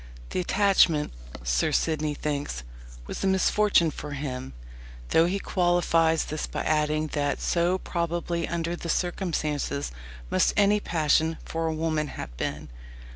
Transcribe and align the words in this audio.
The 0.31 0.39
attachment, 0.39 1.13
Sir 1.43 1.71
Sidney 1.71 2.15
thinks, 2.15 2.63
was 3.05 3.23
a 3.23 3.27
misfortune 3.27 3.91
for 3.91 4.13
him, 4.13 4.53
though 5.09 5.27
he 5.27 5.37
qualifies 5.37 6.25
this 6.25 6.47
by 6.47 6.63
adding 6.63 7.05
that 7.13 7.39
"so 7.39 7.77
probably 7.77 8.47
under 8.47 8.75
the 8.75 8.89
circumstances 8.89 9.91
must 10.31 10.55
any 10.57 10.79
passion 10.79 11.37
for 11.45 11.67
a 11.67 11.73
woman 11.75 12.07
have 12.17 12.35
been." 12.35 12.69